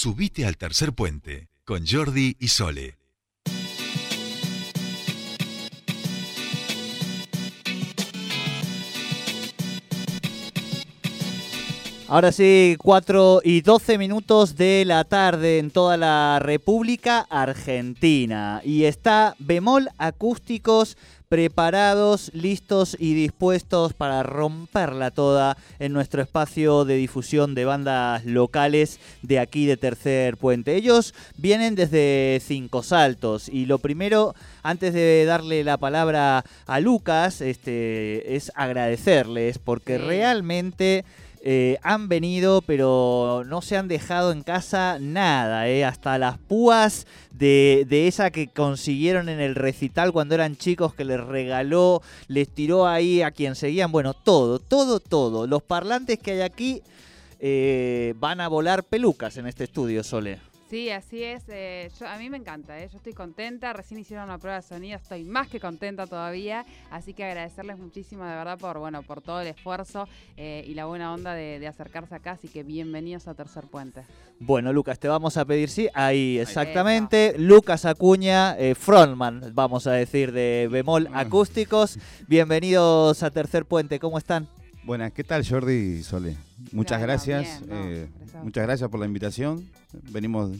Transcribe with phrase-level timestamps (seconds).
[0.00, 2.96] Subite al tercer puente con Jordi y Sole.
[12.06, 18.62] Ahora sí, 4 y 12 minutos de la tarde en toda la República Argentina.
[18.64, 20.96] Y está Bemol Acústicos
[21.28, 28.98] preparados, listos y dispuestos para romperla toda en nuestro espacio de difusión de bandas locales
[29.22, 30.74] de aquí de Tercer Puente.
[30.74, 37.42] Ellos vienen desde Cinco Saltos y lo primero, antes de darle la palabra a Lucas,
[37.42, 41.04] este, es agradecerles porque realmente...
[41.50, 47.06] Eh, han venido, pero no se han dejado en casa nada, eh, hasta las púas
[47.30, 52.50] de, de esa que consiguieron en el recital cuando eran chicos, que les regaló, les
[52.50, 55.46] tiró ahí a quien seguían, bueno, todo, todo, todo.
[55.46, 56.82] Los parlantes que hay aquí
[57.40, 60.40] eh, van a volar pelucas en este estudio, Sole.
[60.68, 61.44] Sí, así es.
[61.48, 63.72] eh, yo, a mí me encanta, eh, yo estoy contenta.
[63.72, 66.66] Recién hicieron una prueba de sonido, estoy más que contenta todavía.
[66.90, 70.84] Así que agradecerles muchísimo, de verdad, por bueno por todo el esfuerzo eh, y la
[70.84, 72.32] buena onda de, de acercarse acá.
[72.32, 74.02] Así que bienvenidos a Tercer Puente.
[74.40, 77.34] Bueno, Lucas, te vamos a pedir, sí, ahí exactamente.
[77.38, 81.98] Lucas Acuña, eh, frontman, vamos a decir, de Bemol Acústicos.
[82.26, 84.46] Bienvenidos a Tercer Puente, ¿cómo están?
[84.84, 86.36] Buenas, ¿qué tal Jordi y Sole?
[86.72, 87.60] Muchas Claro, gracias.
[87.60, 88.44] bien, no, eh, gracias.
[88.44, 89.68] muchas gracias por la invitación.
[90.10, 90.50] Venimos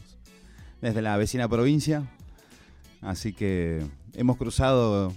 [0.83, 2.03] desde la vecina provincia,
[3.01, 3.83] así que
[4.15, 5.13] hemos cruzado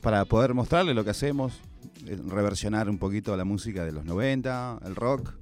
[0.00, 1.60] para poder mostrarle lo que hacemos,
[2.06, 5.34] eh, reversionar un poquito la música de los 90, el rock,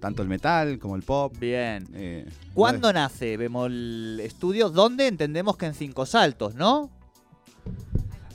[0.00, 1.34] tanto el metal como el pop.
[1.38, 1.86] Bien.
[1.94, 4.72] eh, ¿Cuándo nace Bemol Estudios?
[4.72, 5.08] ¿Dónde?
[5.08, 6.90] Entendemos que en Cinco Saltos, ¿no?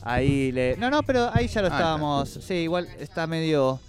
[0.04, 0.76] Ahí le...
[0.78, 2.30] No, no, pero ahí ya lo Ah, estábamos...
[2.42, 3.80] Sí, igual está medio...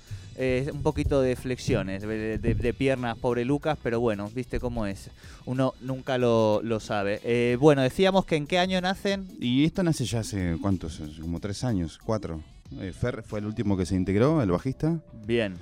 [0.43, 4.87] eh, un poquito de flexiones de, de- de piernas, pobre Lucas, pero bueno, viste cómo
[4.87, 5.11] es.
[5.47, 7.21] Uno nunca lo, lo sabe.
[7.23, 9.27] Eh, bueno, decíamos que en qué año nacen.
[9.41, 11.01] Y esto nace ya hace, ¿cuántos?
[11.21, 12.41] Como tres años, cuatro.
[12.81, 14.99] Eh, Fer fue el último que se integró, el bajista.
[15.27, 15.55] Bien.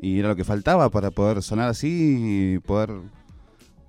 [0.00, 2.90] Y era lo que faltaba para poder sonar así y poder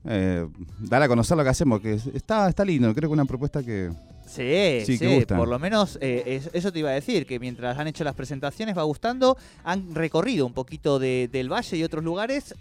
[0.06, 0.48] eh,
[0.80, 3.62] dar a conocer lo que hacemos, que es- está, está lindo, creo que una propuesta
[3.64, 3.92] que...
[4.30, 7.78] Sí, sí, Sí, por lo menos eh, es- eso te iba a decir, que mientras
[7.80, 12.04] han hecho las presentaciones va gustando, han recorrido un poquito de- del valle y otros
[12.04, 12.54] lugares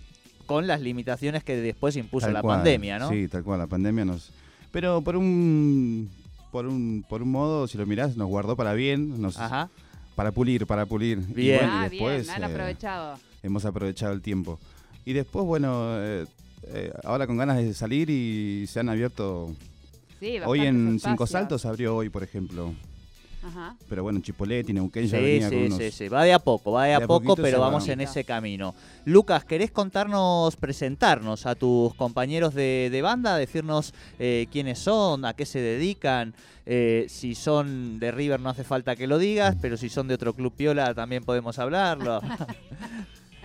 [0.46, 3.10] con las limitaciones que después impuso tal la cual, pandemia, ¿no?
[3.10, 4.30] Sí, tal cual, la pandemia nos...
[4.72, 6.08] Pero por un...
[6.50, 9.68] Por un, por un modo, si lo mirás, nos guardó para bien, nos, Ajá.
[10.16, 11.18] para pulir, para pulir.
[11.28, 11.58] Y Bien.
[11.58, 13.18] bueno, y ah, después, bien, han eh, aprovechado.
[13.42, 14.58] hemos aprovechado el tiempo.
[15.04, 16.24] Y después, bueno, eh,
[16.68, 19.54] eh, ahora con ganas de salir y se han abierto...
[20.20, 21.26] Sí, Hoy en Cinco.
[21.26, 22.74] Saltos abrió hoy, por ejemplo.
[23.40, 23.76] Ajá.
[23.88, 25.78] Pero bueno, en Chipoleti, Neuquén ya Sí, venía con sí, unos...
[25.78, 27.92] sí, sí, va de a poco, va de a De a poco, pero vamos va.
[27.92, 28.74] en ese camino.
[29.04, 35.34] Lucas, ¿querés contarnos, presentarnos a tus compañeros de, de banda, decirnos eh, quiénes son, a
[35.34, 36.34] qué se dedican?
[36.66, 40.14] Eh, si son de River no hace falta que lo digas, pero si son de
[40.14, 42.20] otro club piola también podemos hablarlo.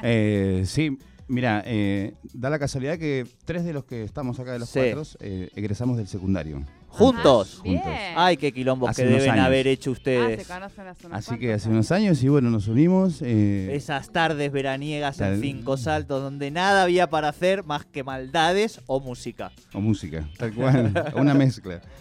[0.06, 0.98] Eh, sí,
[1.28, 4.80] mira, eh, da la casualidad que tres de los que estamos acá de los Sí.
[4.80, 6.64] cuatro eh, egresamos del secundario.
[6.90, 7.54] ¿Juntos?
[7.56, 7.78] Ajá, bien.
[7.82, 8.00] Juntos.
[8.16, 9.46] Ay, qué quilombos Hace que deben años.
[9.48, 10.48] haber hecho Ah, se ustedes.
[10.48, 13.22] conocen hace unos Así que hace unos años y bueno, nos unimos.
[13.24, 18.80] eh, Esas tardes veraniegas en Cinco Saltos donde nada había para hacer más que maldades
[18.86, 19.52] o música.
[19.74, 21.82] O música, tal cual, una mezcla.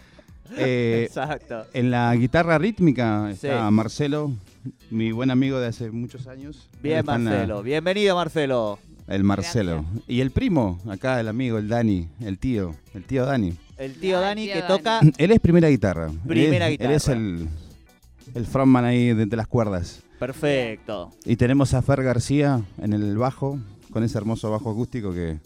[0.59, 1.65] Eh, Exacto.
[1.73, 3.47] en la guitarra rítmica Sí.
[3.47, 4.33] está Marcelo,
[4.91, 6.69] mi buen amigo de hace muchos años.
[6.83, 7.63] Bien, la- Marcelo.
[7.63, 8.79] Bienvenido, Marcelo.
[9.09, 9.85] El Marcelo.
[10.07, 13.55] Y el primo, acá el amigo, el Dani, el tío, el tío Dani.
[13.79, 14.69] El tío Ah, el Dani tío que Dani.
[14.79, 16.07] toca Él es primera guitarra.
[16.07, 17.19] Él Primera es- Él es guitarra.
[17.21, 17.49] el,
[18.35, 20.03] el frontman ahí de, de las cuerdas.
[20.19, 21.11] perfecto.
[21.25, 23.59] Y tenemos a Fer García en el bajo,
[23.91, 25.39] con ese hermoso bajo acústico que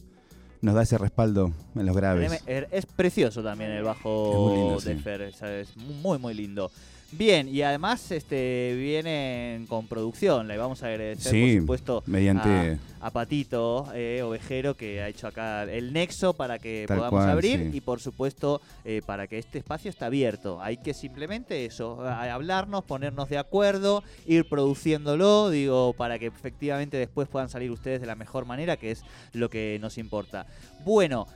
[0.61, 2.43] nos da ese respaldo en los graves.
[2.47, 5.01] Er- Es precioso también el bajo lindo, de sí.
[5.03, 6.71] Fer, es muy muy lindo.
[7.13, 12.79] Bien, y además este vienen con producción, le vamos a agradecer Sí, por supuesto mediante-
[13.01, 17.21] a, a Patito eh, Ovejero que ha hecho acá el nexo para que Tal podamos
[17.21, 17.77] cual, abrir sí.
[17.77, 20.61] y por supuesto eh, para que este espacio está abierto.
[20.61, 27.29] Hay que simplemente eso, hablarnos, ponernos de acuerdo, ir produciéndolo, digo, para que efectivamente después
[27.29, 30.47] puedan salir ustedes de la mejor manera, que es lo que nos importa.
[30.85, 31.29] Bueno,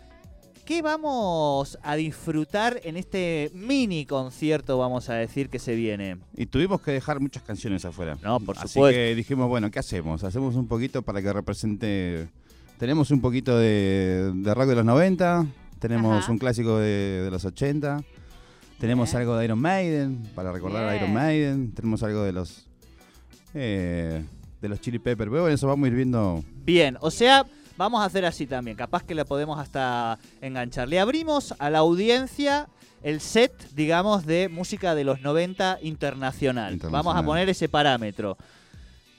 [0.71, 6.19] ¿qué vamos a disfrutar en este mini concierto, vamos a decir, que se viene?
[6.37, 8.17] Y tuvimos que dejar muchas canciones afuera.
[8.23, 8.95] No, por Así supuesto.
[8.97, 10.23] que dijimos, bueno, ¿qué hacemos?
[10.23, 12.29] Hacemos un poquito para que represente...
[12.79, 15.45] Tenemos un poquito de, de rock de los 90,
[15.81, 16.31] tenemos Ajá.
[16.31, 18.05] un clásico de, de los 80,
[18.79, 19.21] tenemos Bien.
[19.23, 21.13] algo de Iron Maiden, para recordar a Iron.
[21.13, 22.69] Maiden, tenemos algo de los...
[23.55, 24.23] eh,
[24.63, 25.31] de los Chili Peppers.
[25.31, 26.45] Pero bueno, eso vamos a ir viendo...
[26.65, 27.45] Bien, o sea,
[27.81, 28.77] vamos a hacer así también.
[28.77, 30.87] Capaz que le podemos hasta enganchar.
[30.87, 32.69] Le abrimos a la audiencia
[33.03, 36.75] el set, digamos, de música de los 90 internacional.
[36.75, 37.05] Internacional.
[37.05, 38.37] Vamos a poner ese parámetro.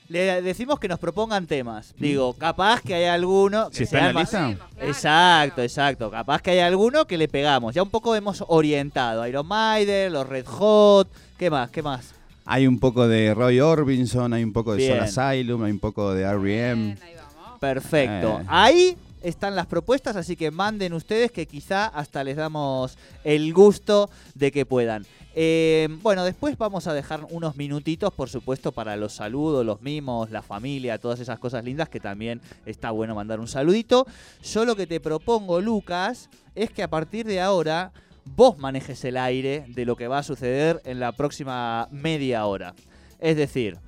[0.08, 1.92] Le decimos que nos propongan temas.
[1.98, 4.56] Digo, capaz que hay alguno que Si está sea en la lista.
[4.80, 6.10] Exacto, exacto.
[6.10, 7.74] Capaz que hay alguno que le pegamos.
[7.74, 9.26] Ya un poco hemos orientado.
[9.26, 11.08] Iron Maiden, los Red Hot.
[11.36, 11.68] ¿Qué más?
[11.70, 12.14] ¿Qué más?
[12.44, 15.08] Hay un poco de Roy Orbison, hay un poco de Bien.
[15.08, 16.84] Soul Asylum, hay un poco de R.E.M.
[16.84, 17.21] Bien.
[17.62, 18.40] Perfecto.
[18.40, 18.44] Eh.
[18.48, 24.10] Ahí están las propuestas, así que manden ustedes que quizá hasta les damos el gusto
[24.34, 25.06] de que puedan.
[25.36, 30.32] Eh, bueno, después vamos a dejar unos minutitos, por supuesto, para los saludos, los mimos,
[30.32, 34.08] la familia, todas esas cosas lindas que también está bueno mandar un saludito.
[34.42, 37.92] Yo lo que te propongo, Lucas, es que a partir de ahora
[38.24, 42.74] vos manejes el aire de lo que va a suceder en la próxima media hora.
[43.20, 43.78] Es decir,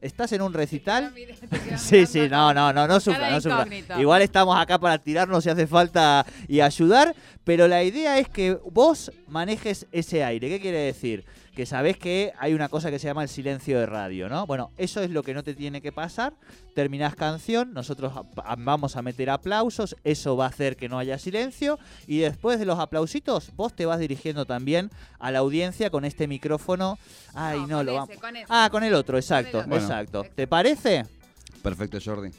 [0.00, 1.12] estás en un recital.
[1.14, 3.66] Te Sí, sí, no, no, no, no sufra, no sufra.
[3.98, 7.14] Igual estamos acá para tirarnos si hace falta y ayudar,
[7.44, 10.48] pero la idea es que vos manejes ese aire.
[10.48, 11.24] ¿Qué quiere decir?
[11.60, 14.46] Que sabés que hay una cosa que se llama el silencio de radio, ¿no?
[14.46, 16.32] Bueno, eso es lo que no te tiene que pasar.
[16.74, 18.14] Terminás canción, nosotros
[18.56, 22.64] vamos a meter aplausos, eso va a hacer que no haya silencio y después de
[22.64, 26.98] los aplausitos vos te vas dirigiendo también a la audiencia con este micrófono.
[27.34, 28.16] Ay, no, con lo ese, vamos.
[28.16, 28.34] con.
[28.48, 29.68] Ah, con el otro, exacto, otro.
[29.68, 29.84] Bueno.
[29.84, 30.24] exacto.
[30.34, 31.04] ¿Te parece?
[31.62, 32.30] Perfecto, Jordi.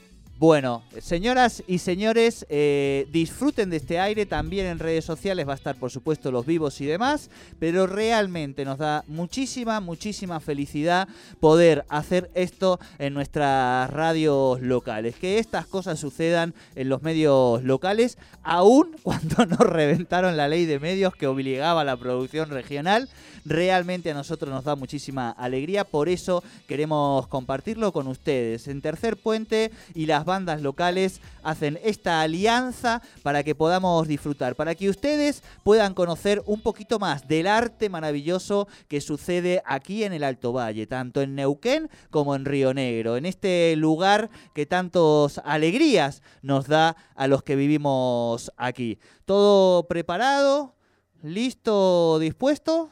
[0.41, 4.25] Bueno, señoras y señores, eh, disfruten de este aire.
[4.25, 7.29] También en redes sociales va a estar, por supuesto, los vivos y demás.
[7.59, 11.07] Pero realmente nos da muchísima, muchísima felicidad
[11.39, 15.13] poder hacer esto en nuestras radios locales.
[15.15, 20.79] Que estas cosas sucedan en los medios locales, aún cuando nos reventaron la ley de
[20.79, 23.09] medios que obligaba a la producción regional.
[23.45, 25.83] Realmente a nosotros nos da muchísima alegría.
[25.83, 28.67] Por eso queremos compartirlo con ustedes.
[28.67, 34.75] En Tercer Puente y las bandas locales hacen esta alianza para que podamos disfrutar, para
[34.75, 40.23] que ustedes puedan conocer un poquito más del arte maravilloso que sucede aquí en el
[40.23, 46.21] Alto Valle, tanto en Neuquén como en Río Negro, en este lugar que tantas alegrías
[46.41, 48.99] nos da a los que vivimos aquí.
[49.25, 50.75] ¿Todo preparado?
[51.23, 52.19] ¿Listo?
[52.19, 52.89] ¿Dispuesto?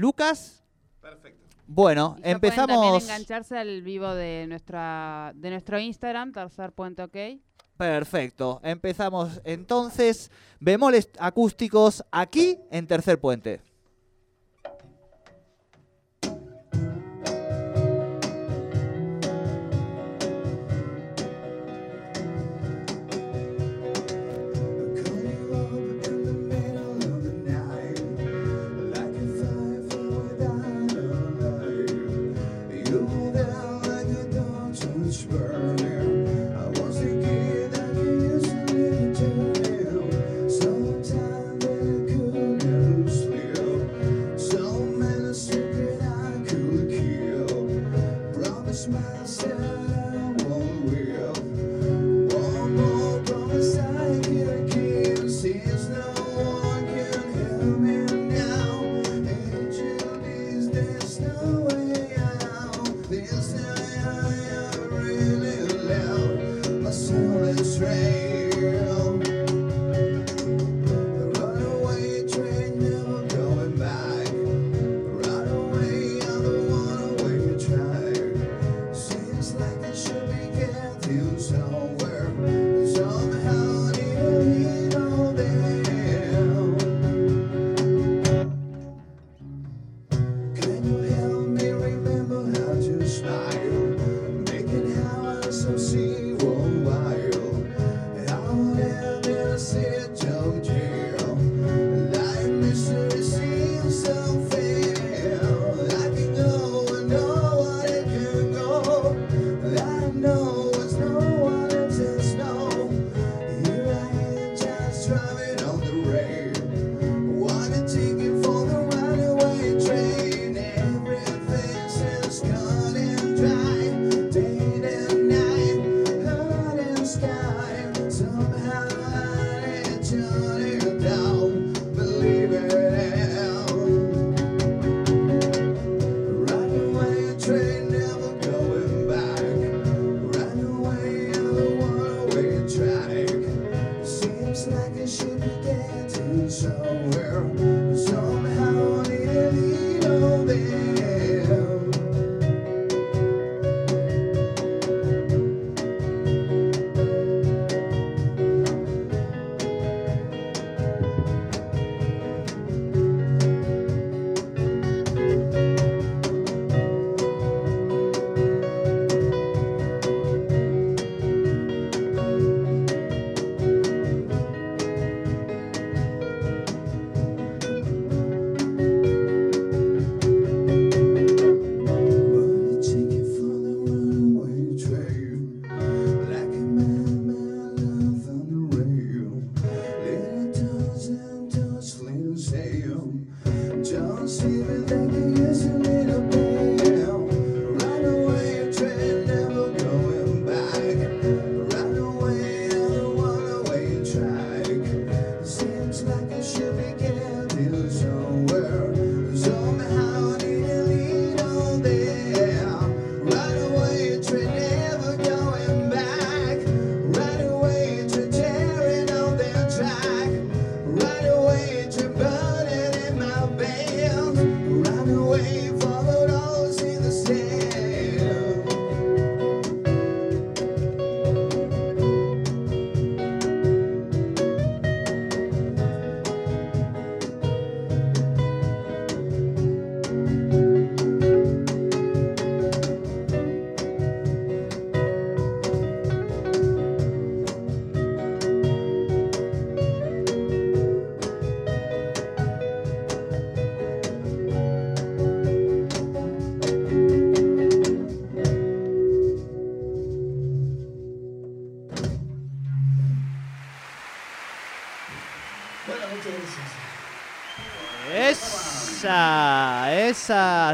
[0.00, 0.64] ¿Lucas?
[1.66, 3.04] Bueno, Y ya pueden también empezamos.
[3.04, 7.16] engancharse al vivo de nuestra de nuestro Instagram, tercer puente ok.
[7.76, 8.60] Perfecto.
[8.64, 10.30] Empezamos entonces.
[10.58, 13.60] Bemoles acústicos aquí en Tercer Puente.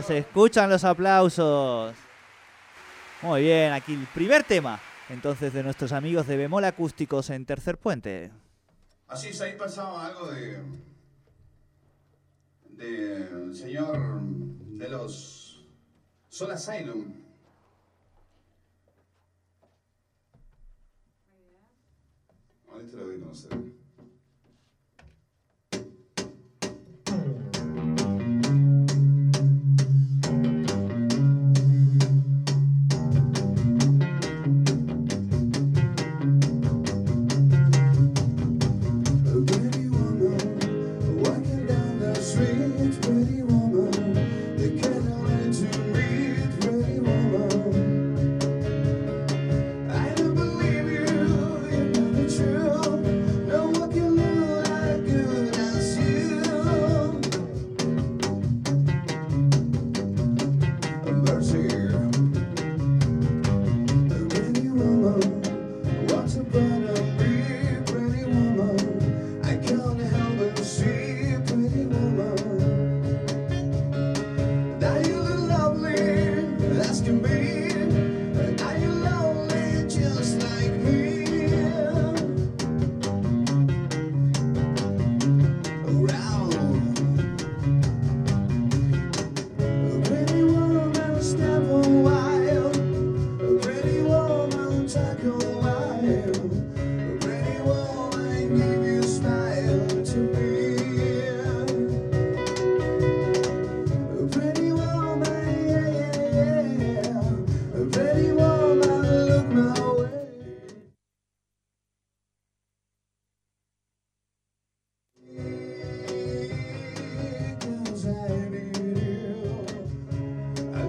[0.07, 1.95] Se escuchan los aplausos.
[3.23, 7.77] Muy bien, aquí el primer tema, entonces, de nuestros amigos de Bemol Acústicos en Tercer
[7.77, 8.31] Puente.
[9.09, 10.63] Así es, ahí pasaba algo de.
[12.69, 15.67] del señor de los.
[16.29, 17.15] Soul Asylum.
[22.71, 23.76] Ahorita lo voy a conocer.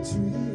[0.04, 0.47] tree.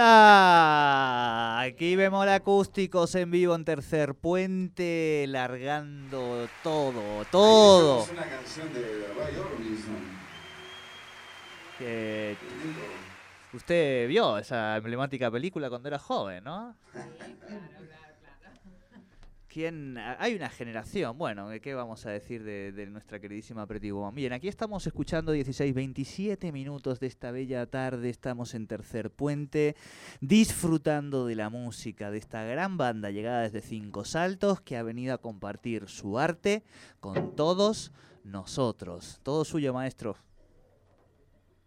[0.00, 8.04] Aquí vemos acústicos en vivo en Tercer Puente, largando todo, todo.
[8.04, 10.18] Es una canción de Ray Orbison.
[11.78, 12.36] Que
[13.52, 16.76] usted vio esa emblemática película cuando era joven, ¿no?
[19.48, 19.96] ¿Quién?
[19.96, 24.14] Hay una generación, bueno, ¿qué vamos a decir de, nuestra queridísima Pretty Woman?
[24.14, 29.74] Bien, aquí estamos escuchando 16, 27 minutos de esta bella tarde, estamos en Tercer Puente,
[30.20, 35.14] disfrutando de la música de esta gran banda llegada desde Cinco Saltos que ha venido
[35.14, 36.62] a compartir su arte
[37.00, 37.90] con todos
[38.24, 39.18] nosotros.
[39.22, 40.14] Todo suyo, maestro.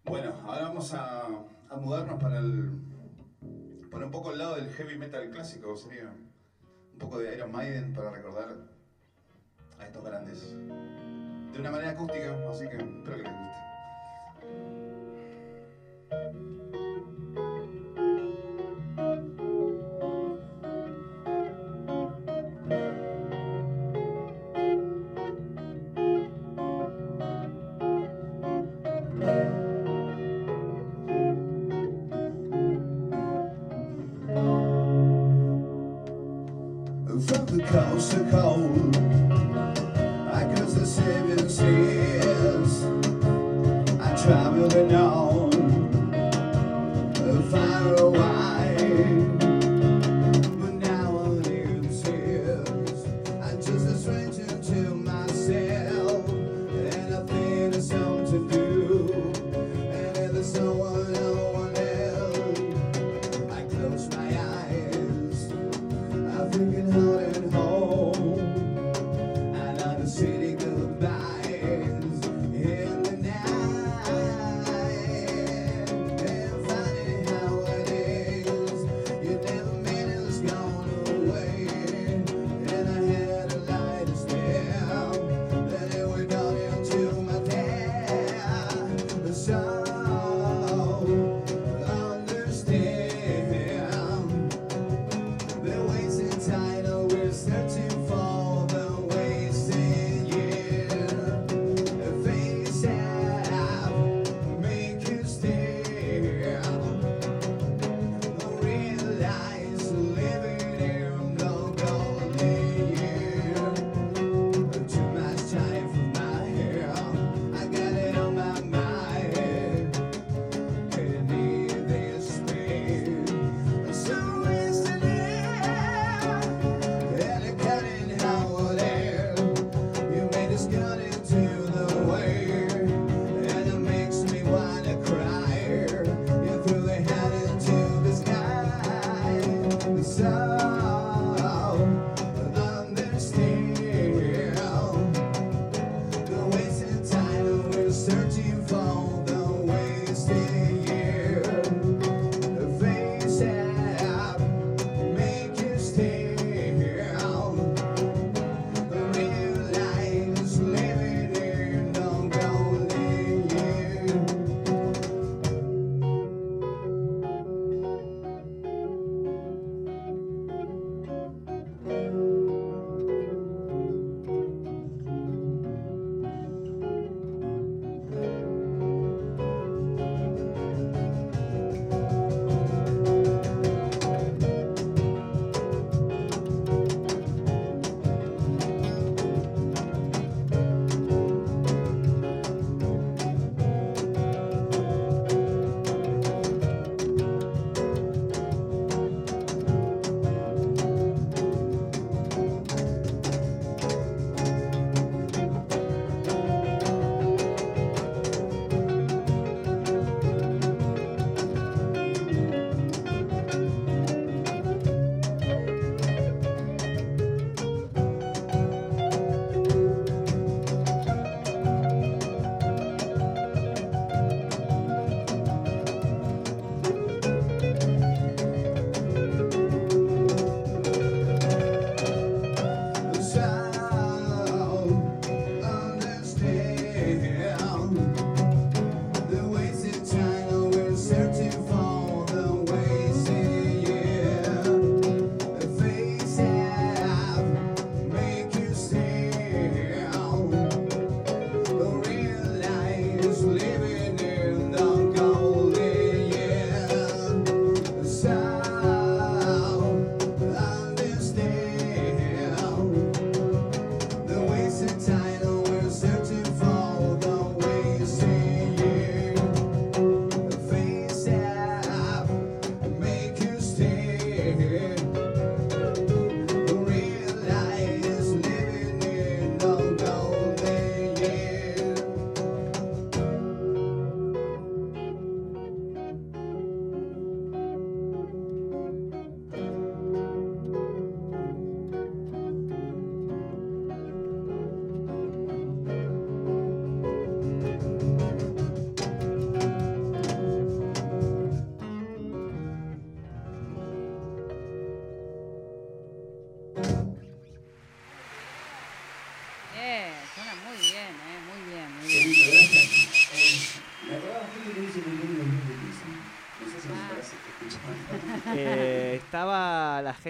[0.05, 1.25] Bueno, ahora vamos a,
[1.67, 2.69] a mudarnos para el.
[3.89, 6.13] para un poco el lado del heavy metal clásico, sería.
[7.01, 8.55] Poco de Iron Maiden para recordar
[9.79, 10.55] a estos grandes.
[11.51, 13.70] De una manera acústica, así que espero que les guste.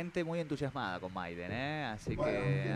[0.01, 1.85] Gente muy entusiasmada con Maiden, ¿eh?
[1.93, 2.75] Así Bueno, que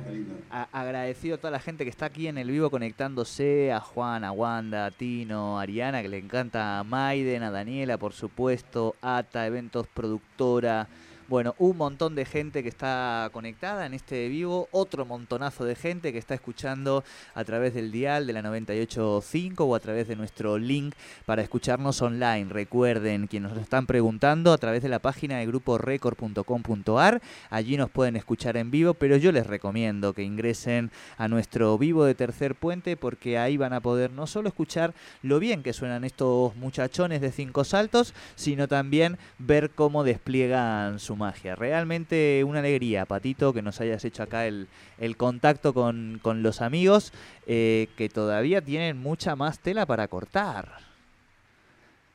[0.52, 4.24] a- agradecido a toda la gente que está aquí en el vivo conectándose, a Juan,
[4.24, 9.48] a Wanda, a Tino, a Ariana, que le encanta Maiden, a Daniela, por supuesto, Ata,
[9.48, 10.88] Eventos Productora.
[11.28, 16.14] Bueno, un montón de gente que está conectada en este vivo, otro montonazo de gente
[16.14, 20.60] que está escuchando a través del dial de la 98.5 o a través de nuestro
[20.60, 20.94] link
[21.26, 22.46] para escucharnos online.
[22.52, 28.18] Recuerden, quienes nos están preguntando, a través de la página de gruporecord.com.ar, allí nos pueden
[28.18, 32.98] escuchar en vivo, pero yo les recomiendo que ingresen a nuestro vivo de tercer puente
[32.98, 37.32] porque ahí van a poder no solo escuchar lo bien que suenan estos muchachones de
[37.32, 41.56] cinco saltos, sino también ver cómo despliegan su magia.
[41.56, 46.62] Realmente una alegría, Patito, que nos hayas hecho acá el, el contacto con, con los
[46.62, 47.14] amigos
[47.48, 50.80] eh, que todavía tienen mucha más tela para cortar.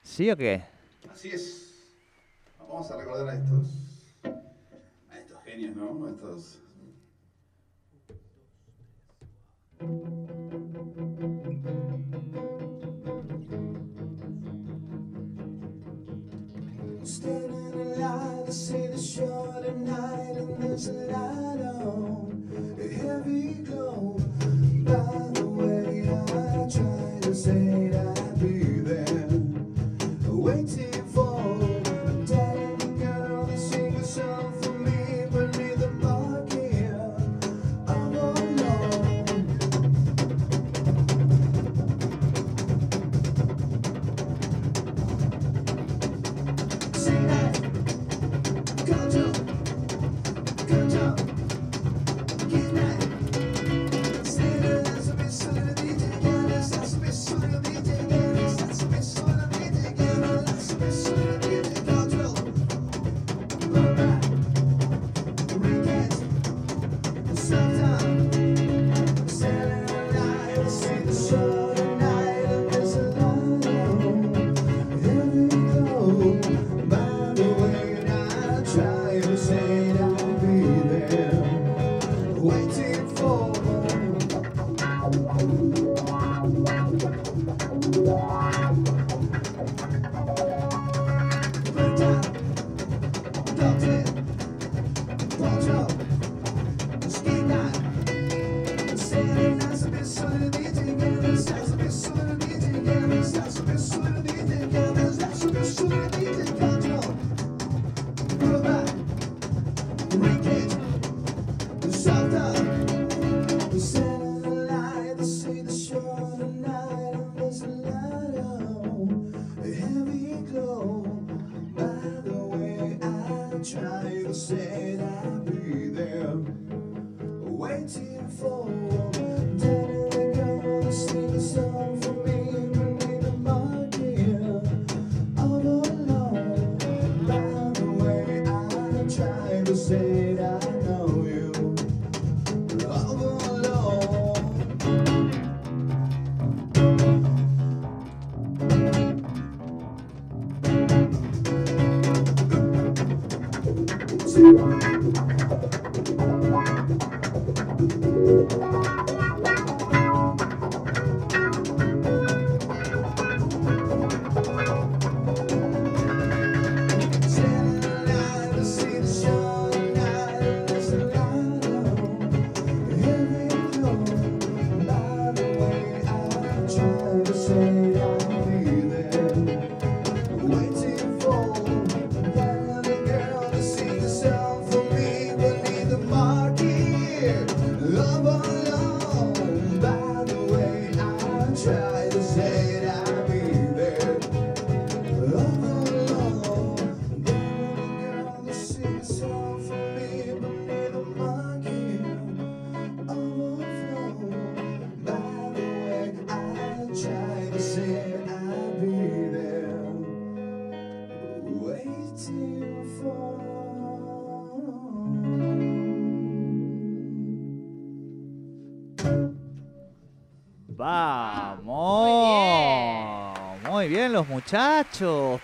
[0.02, 0.62] ¿Sí o qué?
[1.10, 1.84] Así es.
[2.58, 3.66] Vamos a recordar a estos.
[5.10, 6.06] a estos genios, ¿no?
[6.06, 6.60] A estos.
[17.10, 17.59] Standing
[18.50, 24.16] to see the short at night and there's a light on a heavy glow.
[24.82, 29.28] By the way, I try to say that I'll be there,
[30.26, 30.89] waiting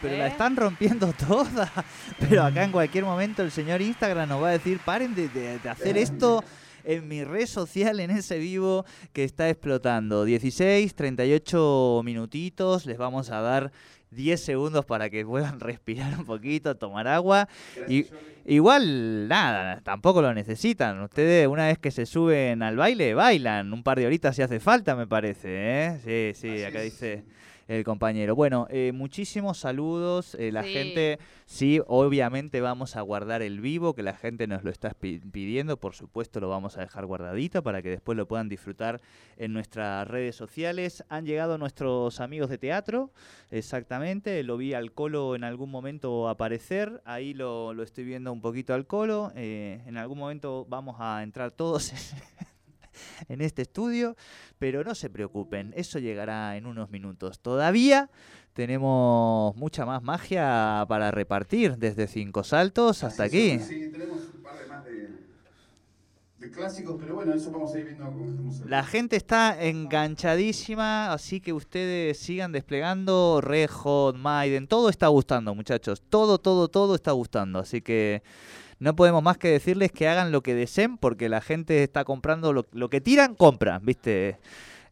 [0.07, 0.31] Pero la ¿Eh?
[0.31, 1.71] están rompiendo toda.
[2.19, 5.59] Pero acá en cualquier momento el señor Instagram nos va a decir, paren de, de-
[5.59, 6.42] de hacer esto
[6.85, 10.25] en mi red social, en ese vivo que está explotando.
[10.25, 13.73] 16, 38 minutitos, les vamos a dar
[14.12, 17.49] 10 segundos para que puedan respirar un poquito, tomar agua.
[17.88, 18.07] Y,
[18.45, 21.01] igual, nada, tampoco lo necesitan.
[21.03, 23.73] Ustedes una vez que se suben al baile, bailan.
[23.73, 25.49] Un par de horitas si hace falta, me parece.
[25.49, 26.33] ¿eh?
[26.35, 26.92] Sí, sí, Así acá es.
[26.92, 27.25] dice
[27.68, 28.35] el compañero.
[28.37, 30.35] Bueno, eh, muchísimos saludos.
[30.38, 30.72] eh, la Sí.
[30.72, 35.18] gente, sí, obviamente vamos a guardar el vivo, que la gente nos lo está pi-
[35.18, 35.76] pidiendo.
[35.76, 39.00] Por supuesto, lo vamos a dejar guardadito para que después lo puedan disfrutar
[39.37, 41.05] en nuestras redes sociales.
[41.09, 43.11] Han llegado nuestros amigos de teatro,
[43.50, 44.42] exactamente.
[44.42, 47.02] Lo vi al Colo en algún momento aparecer.
[47.05, 49.33] Ahí lo, lo estoy viendo un poquito al Colo.
[49.35, 51.92] eh, en algún momento vamos a entrar todos
[53.28, 54.16] en este estudio,
[54.59, 57.40] pero no se preocupen, eso llegará en unos minutos.
[57.40, 58.11] Todavía
[58.52, 63.50] tenemos mucha más magia para repartir, desde Cinco Saltos hasta aquí.
[63.50, 65.11] es, Sí, tenemos un par de más de,
[66.38, 68.70] de clásicos, pero bueno, eso vamos a ir viendo cómo estamos.
[68.70, 75.54] La gente está enganchadísima, así que ustedes sigan desplegando Red Hot, Maiden, todo está gustando,
[75.54, 76.02] muchachos.
[76.09, 77.59] Todo, todo, todo está gustando.
[77.59, 78.22] Así que
[78.79, 82.53] no podemos más que decirles que hagan lo que deseen, porque la gente está comprando
[82.53, 84.39] lo, lo que tiran, compran, ¿viste?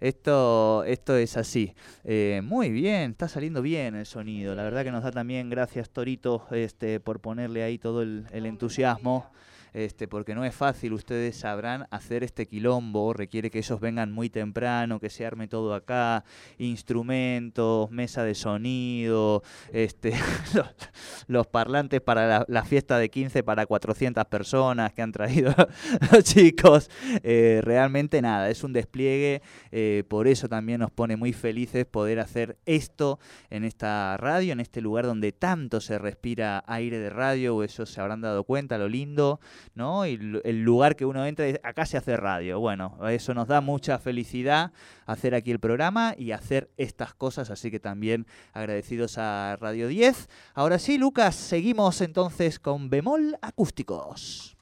[0.00, 1.74] Esto, esto es así.
[2.04, 4.54] Eh, muy bien, está saliendo bien el sonido.
[4.54, 8.46] La verdad que nos da también gracias, Torito, este, por ponerle ahí todo el, el
[8.46, 9.30] entusiasmo
[9.74, 14.30] este, porque no es fácil, ustedes sabrán hacer este quilombo, requiere que ellos vengan muy
[14.30, 16.24] temprano, que se arme todo acá,
[16.58, 20.14] instrumentos, mesa de sonido, este,
[21.26, 25.52] los, parlantes para la, fiesta de 15 para 400 personas que han traído
[26.12, 26.88] los chicos,
[27.22, 32.20] Eh, realmente nada, es un despliegue, eh, por eso también nos pone muy felices poder
[32.20, 33.18] hacer esto
[33.50, 38.00] en esta radio, en este lugar donde tanto se respira aire de radio, ellos se
[38.00, 39.40] habrán dado cuenta, lo lindo,
[39.74, 40.06] ¿no?
[40.06, 42.60] Y el lugar que uno entra, acá se hace radio.
[42.60, 44.72] Bueno, eso nos da mucha felicidad
[45.06, 50.28] hacer aquí el programa y hacer estas cosas, así que también agradecidos a Radio 10.
[50.54, 54.53] Ahora sí, Lucas, seguimos entonces con bemol acústicos.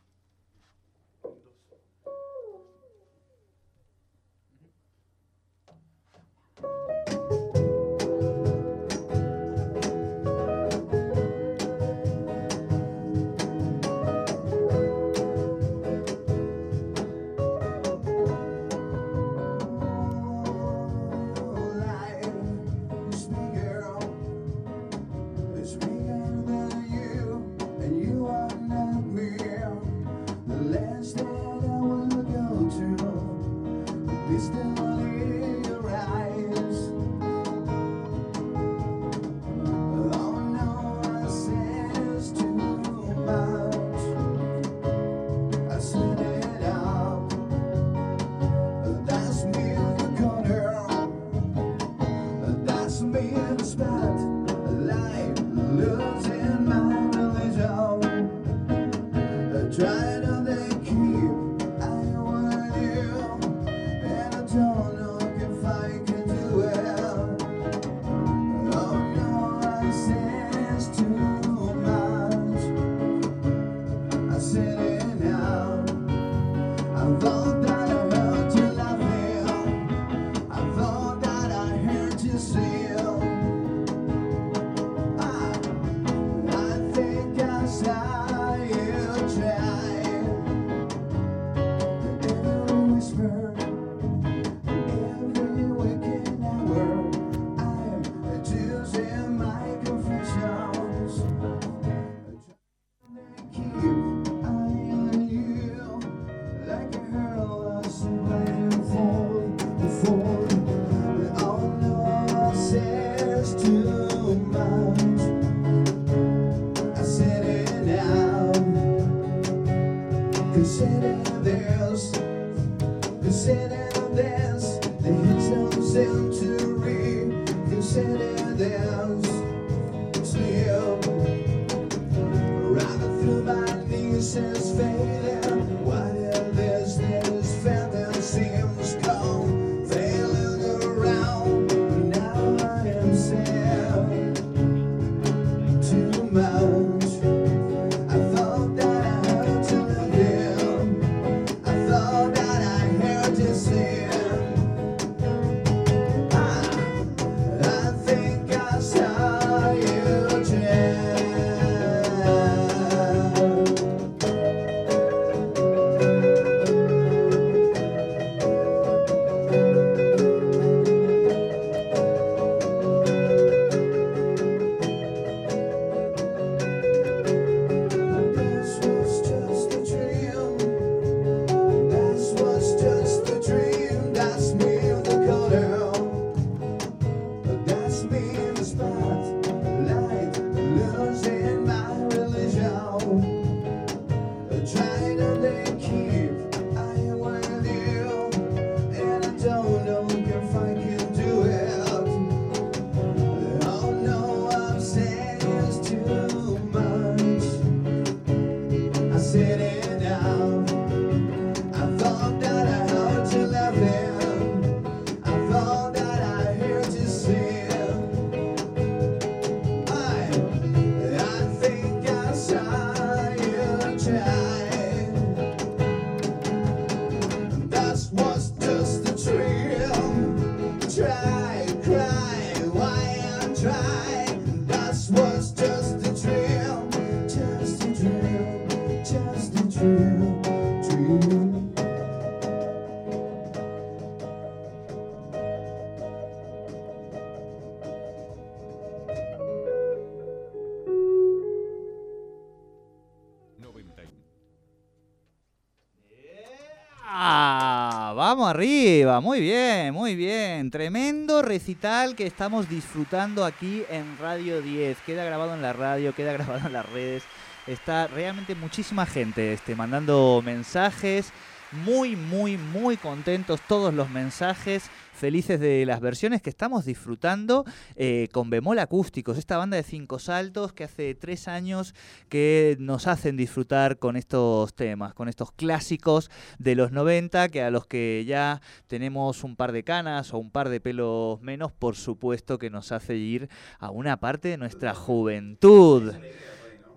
[258.23, 260.71] Vamos arriba, muy bien, muy bien.
[260.71, 264.97] Tremendo recital que estamos disfrutando aquí en Radio 10.
[265.05, 267.25] Queda grabado en la radio, queda grabado en las redes.
[267.67, 271.33] Está realmente muchísima gente este, mandando mensajes.
[271.73, 274.91] Muy, muy, muy contentos todos los mensajes.
[275.15, 277.65] Felices de las versiones que estamos disfrutando
[277.97, 279.39] eh, con bemol acústicos.
[279.39, 281.95] Esta banda de cinco saltos que hace tres años
[282.29, 287.71] que nos hacen disfrutar con estos temas, con estos clásicos de los 90, que a
[287.71, 291.97] los que ya tenemos un par de canas o un par de pelos menos, por
[291.97, 296.13] supuesto que nos hace ir a una parte de nuestra juventud.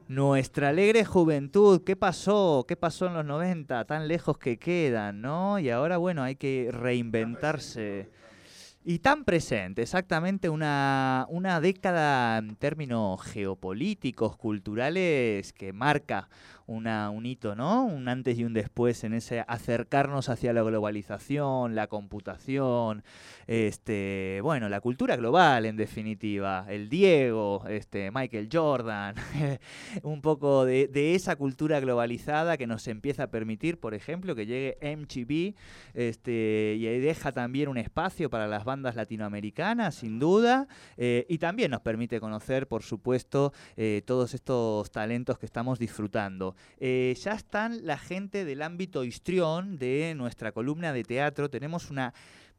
[0.07, 2.63] Nuestra alegre juventud, ¿qué pasó?
[2.67, 3.85] ¿Qué pasó en los 90?
[3.85, 5.57] Tan lejos que quedan, ¿no?
[5.57, 8.11] Y ahora, bueno, hay que reinventarse.
[8.83, 16.29] Y tan presente, exactamente una, una década en términos geopolíticos, culturales, que marca
[16.67, 17.85] una, un hito, ¿no?
[17.85, 23.03] Un antes y un después en ese acercarnos hacia la globalización, la computación,
[23.47, 29.15] este, bueno, la cultura global en definitiva, el Diego, este, Michael Jordan,
[30.03, 34.45] un poco de, de esa cultura globalizada que nos empieza a permitir, por ejemplo, que
[34.45, 35.55] llegue MTV
[35.93, 41.37] este, y ahí deja también un espacio para las bandas latinoamericanas, sin duda, eh, y
[41.37, 46.54] también nos permite conocer, por supuesto, eh, todos estos talentos que estamos disfrutando.
[46.79, 52.13] Eh, ya están la gente del ámbito histrión de nuestra columna de teatro, tenemos una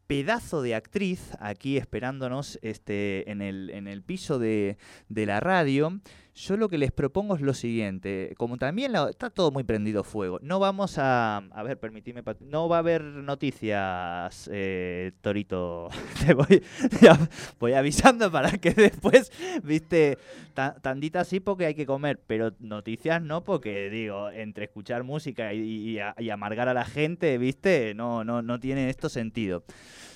[0.06, 4.78] pedazo de actriz aquí esperándonos este, en, el, en el piso de,
[5.08, 6.00] de la radio.
[6.38, 10.38] Yo lo que les propongo es lo siguiente, como también está todo muy prendido fuego,
[10.42, 15.88] no vamos a, a ver, permitidme, Pat- no va a haber noticias, eh, Torito,
[16.26, 16.62] te voy,
[17.00, 17.18] ya
[17.58, 19.32] voy avisando para que después,
[19.64, 20.18] viste,
[20.52, 25.54] ta- tandita sí porque hay que comer, pero noticias no porque, digo, entre escuchar música
[25.54, 29.64] y, y amargar a la gente, viste, no, no, no tiene esto sentido.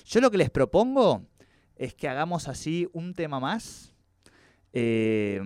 [0.05, 1.23] Yo lo que les propongo
[1.77, 3.90] es que hagamos así un tema más
[4.73, 5.41] eh,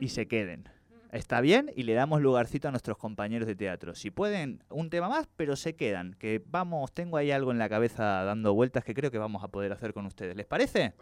[0.00, 0.68] y se queden.
[1.12, 3.96] Está bien y le damos lugarcito a nuestros compañeros de teatro.
[3.96, 6.14] Si pueden, un tema más, pero se quedan.
[6.14, 9.48] Que vamos, tengo ahí algo en la cabeza dando vueltas que creo que vamos a
[9.48, 10.36] poder hacer con ustedes.
[10.36, 10.94] ¿Les parece?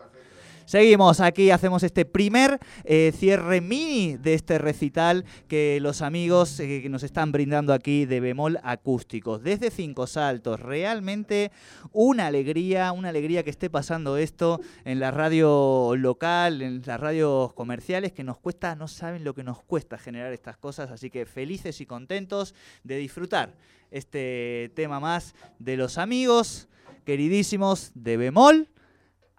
[0.69, 6.83] Seguimos aquí, hacemos este primer eh, cierre mini de este recital que los amigos eh,
[6.83, 9.43] que nos están brindando aquí de bemol acústicos.
[9.43, 11.53] Desde Cinco Saltos, realmente
[11.93, 17.55] una alegría, una alegría que esté pasando esto en la radio local, en las radios
[17.55, 21.25] comerciales, que nos cuesta, no saben lo que nos cuesta generar estas cosas, así que
[21.25, 22.55] felices y contentos
[22.85, 23.55] de disfrutar
[23.91, 26.69] este tema más de los amigos
[27.07, 28.69] queridísimos de bemol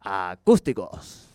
[0.02, 1.29] acústicos.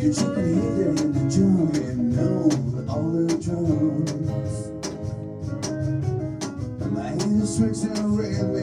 [0.00, 1.20] You're be in the
[1.74, 2.48] and know
[2.88, 4.52] all the drums.
[6.92, 8.57] My hands tricks and red.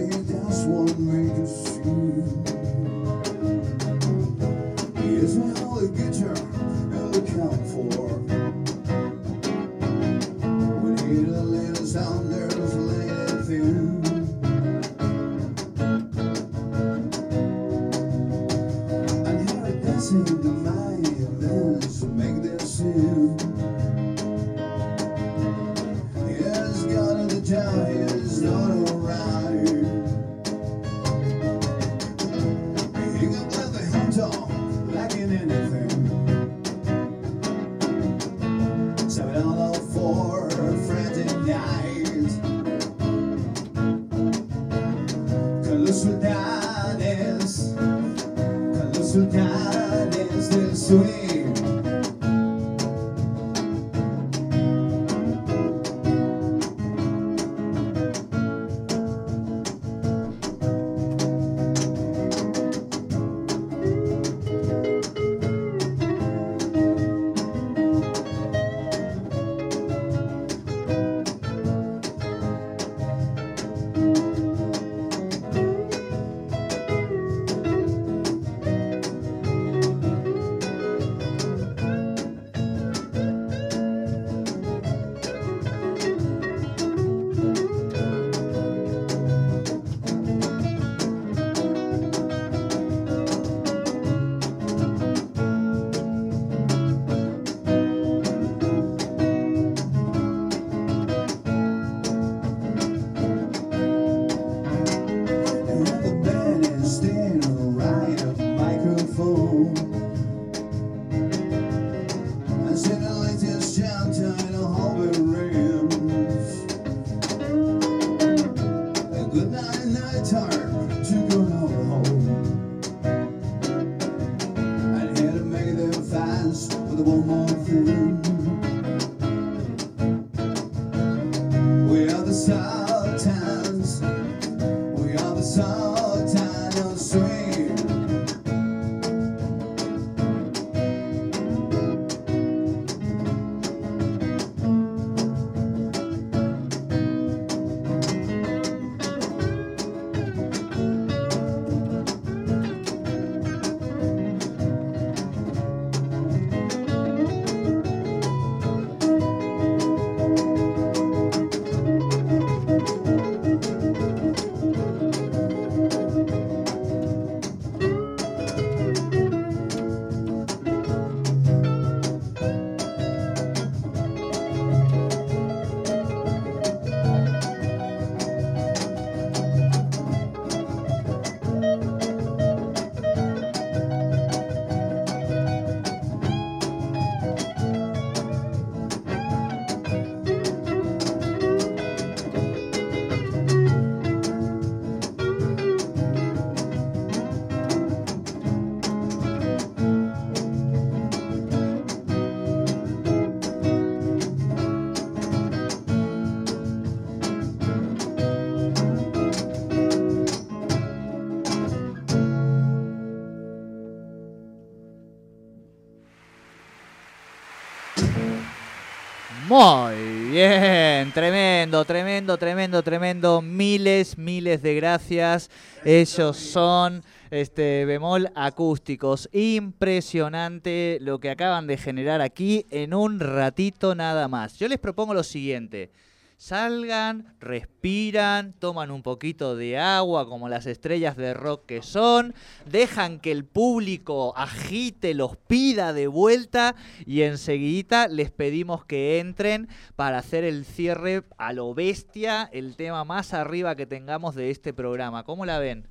[219.58, 223.42] Muy bien, tremendo, tremendo, tremendo, tremendo.
[223.42, 225.50] Miles, miles de gracias.
[225.86, 227.02] Ellos son
[227.32, 229.30] este bemol acústicos.
[229.32, 234.60] Impresionante lo que acaban de generar aquí en un ratito nada más.
[234.60, 235.90] Yo les propongo lo siguiente.
[236.38, 243.20] Salgan, respiran, toman un poquito de agua como las estrellas de rock que son, dejan
[243.20, 246.76] que el público agite, los pida de vuelta
[247.06, 253.06] y enseguida les pedimos que entren para hacer el cierre a lo bestia, el tema
[253.06, 255.24] más arriba que tengamos de este programa.
[255.24, 255.88] ¿Cómo la ven?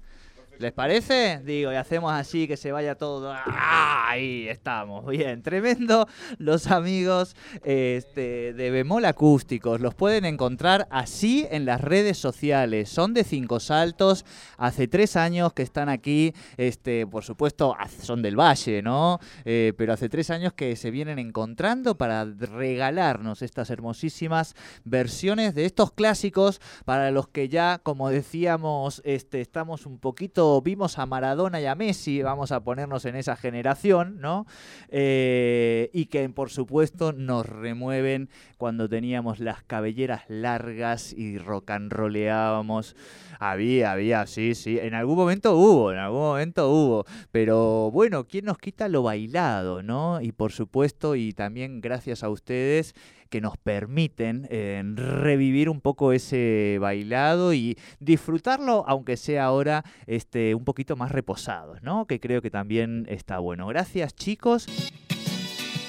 [0.59, 1.41] ¿Les parece?
[1.45, 3.33] Digo, y hacemos así que se vaya todo.
[3.33, 3.95] ¡Ah!
[4.15, 5.05] Ahí estamos.
[5.07, 6.07] Bien, tremendo.
[6.39, 7.35] Los amigos
[7.65, 12.89] este, de Bemol Acústicos los pueden encontrar así en las redes sociales.
[12.89, 14.25] Son de Cinco Saltos.
[14.57, 16.33] Hace tres años que están aquí.
[16.57, 19.19] Este, por supuesto, son del Valle, ¿no?
[19.45, 25.65] Eh, pero hace tres años que se vienen encontrando para regalarnos estas hermosísimas versiones de
[25.65, 31.61] estos clásicos para los que ya, como decíamos, este, estamos un poquito, vimos a Maradona
[31.61, 34.47] y a Messi, vamos a ponernos en esa generación, ¿no?
[34.89, 38.29] Eh, y que por supuesto nos remueven
[38.59, 42.97] cuando teníamos las cabelleras largas y rock and rolleábamos.
[43.39, 44.79] Había, había, sí, sí.
[44.79, 47.05] En algún momento hubo, en algún momento hubo.
[47.31, 50.21] Pero bueno, ¿quién nos quita lo bailado, no?
[50.21, 52.95] Y por supuesto, y también gracias a ustedes
[53.31, 60.55] que nos permiten eh, revivir un poco ese bailado y disfrutarlo, aunque sea ahora este,
[60.55, 62.07] un poquito más reposados, ¿no?
[62.07, 63.67] Que creo que también está bueno.
[63.67, 64.67] Gracias, chicos.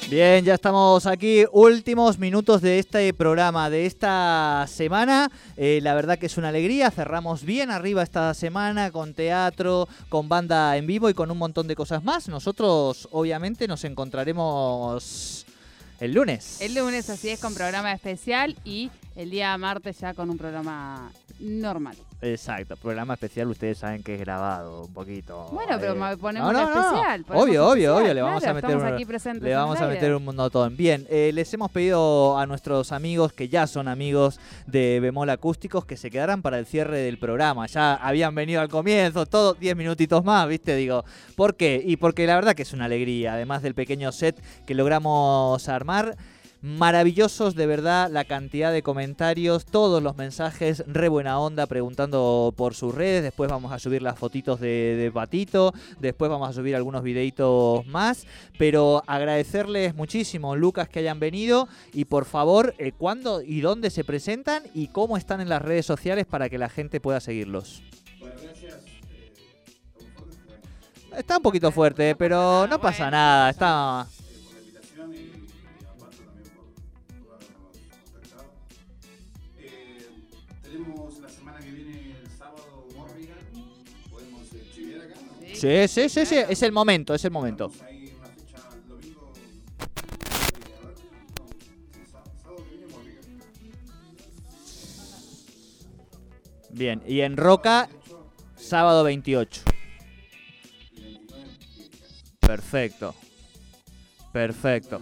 [0.07, 5.31] Bien, ya estamos aquí, últimos minutos de este programa de esta semana.
[5.57, 10.29] Eh, la verdad que es una alegría, cerramos bien arriba esta semana con teatro, con
[10.29, 12.29] banda en vivo y con un montón de cosas más.
[12.29, 15.44] Nosotros obviamente nos encontraremos
[16.05, 16.61] el lunes.
[16.61, 21.11] El lunes, así es, con programa especial y el día martes ya con un programa
[21.39, 21.97] normal.
[22.25, 25.47] Exacto, programa especial, ustedes saben que es grabado un poquito.
[25.51, 26.81] Bueno, pero eh, ponemos no, un no, no.
[26.87, 27.23] especial.
[27.23, 29.79] ponemos Obvio, un obvio, especial, obvio, le vamos a meter un- aquí presentes Le vamos
[29.79, 30.75] a meter un notón.
[30.75, 35.85] Bien, eh, les hemos pedido a nuestros amigos que ya son amigos de Bemol Acústicos
[35.85, 37.67] que se quedaran para el cierre del programa.
[37.67, 40.75] Ya habían venido al comienzo, todos 10 minutitos más, ¿viste?
[40.75, 41.05] Digo,
[41.35, 41.81] ¿por qué?
[41.85, 46.15] Y porque la verdad que es una alegría, además del pequeño set que logramos armar.
[46.65, 52.73] Maravillosos, de verdad, la cantidad de comentarios, todos los mensajes, re buena onda, preguntando por
[52.73, 53.21] sus redes.
[53.21, 57.85] Después vamos a subir las fotitos de, de Patito, después vamos a subir algunos videitos
[57.85, 58.25] más.
[58.57, 61.67] Pero agradecerles muchísimo, Lucas, que hayan venido.
[61.93, 65.85] Y por favor, eh, ¿cuándo y dónde se presentan y cómo están en las redes
[65.85, 67.83] sociales para que la gente pueda seguirlos?
[68.19, 68.73] Bueno, gracias.
[69.11, 69.33] eh,
[71.15, 73.51] Está un poquito fuerte, pero no pasa nada.
[73.51, 74.07] Está.
[85.55, 87.71] Sí, sí, sí, sí, es el momento, es el momento.
[96.69, 97.87] Bien, y en Roca,
[98.57, 99.61] sábado 28.
[100.91, 102.23] y 29 Pircas.
[102.41, 103.15] Perfecto.
[104.33, 105.01] Perfecto.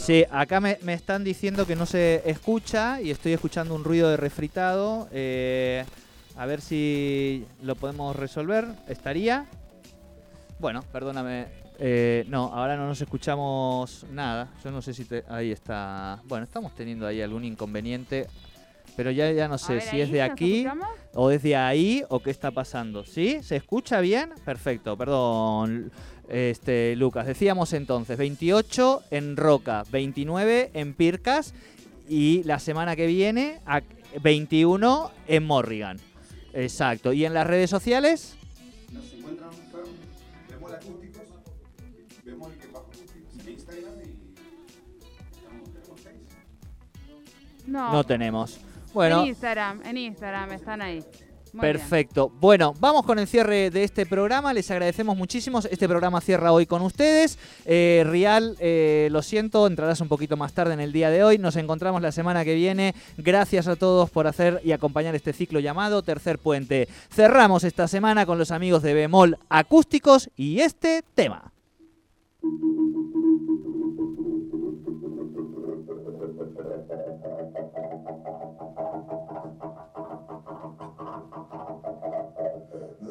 [0.00, 4.08] Sí, acá me, me están diciendo que no se escucha y estoy escuchando un ruido
[4.08, 5.08] de refritado.
[5.10, 5.84] Eh,
[6.38, 8.66] a ver si lo podemos resolver.
[8.88, 9.46] ¿Estaría?
[10.58, 11.46] Bueno, perdóname.
[11.80, 14.48] Eh, no, ahora no nos escuchamos nada.
[14.64, 16.20] Yo no sé si te- ahí está.
[16.24, 18.26] Bueno, estamos teniendo ahí algún inconveniente.
[18.96, 20.66] Pero ya, ya no sé ver, si es de ¿nos aquí
[21.14, 23.04] o desde ahí o qué está pasando.
[23.04, 23.38] ¿Sí?
[23.42, 24.30] ¿Se escucha bien?
[24.44, 25.92] Perfecto, perdón.
[26.28, 31.54] Este, Lucas, decíamos entonces 28 en Roca, 29 en Pircas
[32.08, 33.82] y la semana que viene a-
[34.20, 35.98] 21 en Morrigan.
[36.52, 37.12] Exacto.
[37.12, 38.36] ¿Y en las redes sociales?
[38.92, 39.84] Nos encuentran Fer,
[40.50, 41.22] Bemol Acústicos,
[42.24, 44.18] Bemol que bajo acústicos en Instagram y.
[47.70, 48.58] No, No tenemos.
[48.94, 51.04] Bueno, en Instagram, en Instagram, están ahí.
[51.60, 52.30] Perfecto.
[52.40, 54.52] Bueno, vamos con el cierre de este programa.
[54.52, 55.60] Les agradecemos muchísimo.
[55.70, 57.38] Este programa cierra hoy con ustedes.
[57.64, 61.38] Eh, Rial, eh, lo siento, entrarás un poquito más tarde en el día de hoy.
[61.38, 62.94] Nos encontramos la semana que viene.
[63.16, 66.88] Gracias a todos por hacer y acompañar este ciclo llamado Tercer Puente.
[67.10, 71.52] Cerramos esta semana con los amigos de Bemol Acústicos y este tema.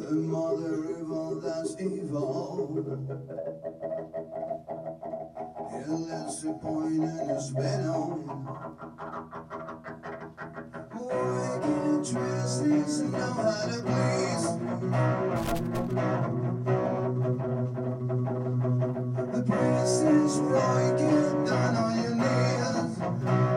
[0.08, 2.72] The mother of all that's evil.
[5.70, 8.48] He lives a point in his venom.
[10.96, 14.46] Wicked twisties know how to please.
[19.34, 19.42] The
[20.08, 23.57] is right, get down on your knees.